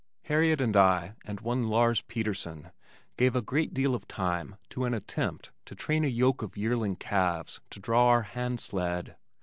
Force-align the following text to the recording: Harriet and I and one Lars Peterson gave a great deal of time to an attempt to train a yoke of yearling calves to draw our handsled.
Harriet 0.23 0.59
and 0.59 0.75
I 0.75 1.13
and 1.25 1.41
one 1.41 1.67
Lars 1.67 2.01
Peterson 2.01 2.71
gave 3.17 3.35
a 3.35 3.41
great 3.43 3.71
deal 3.71 3.93
of 3.93 4.07
time 4.07 4.55
to 4.71 4.85
an 4.85 4.95
attempt 4.95 5.51
to 5.65 5.75
train 5.75 6.03
a 6.03 6.07
yoke 6.07 6.41
of 6.41 6.57
yearling 6.57 6.95
calves 6.95 7.61
to 7.69 7.79
draw 7.79 8.07
our 8.07 8.23
handsled. 8.23 9.13